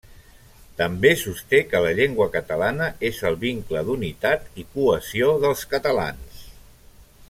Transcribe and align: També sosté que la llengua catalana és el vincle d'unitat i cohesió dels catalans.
També 0.77 1.09
sosté 1.23 1.59
que 1.73 1.81
la 1.83 1.91
llengua 1.99 2.27
catalana 2.37 2.89
és 3.11 3.21
el 3.31 3.37
vincle 3.45 3.87
d'unitat 3.91 4.49
i 4.63 4.67
cohesió 4.75 5.33
dels 5.45 5.67
catalans. 5.77 6.47